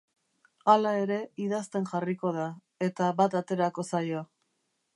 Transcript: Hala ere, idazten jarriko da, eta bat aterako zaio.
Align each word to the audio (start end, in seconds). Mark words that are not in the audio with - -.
Hala 0.71 0.93
ere, 1.01 1.17
idazten 1.49 1.85
jarriko 1.91 2.31
da, 2.39 2.47
eta 2.89 3.11
bat 3.21 3.39
aterako 3.43 3.87
zaio. 3.95 4.25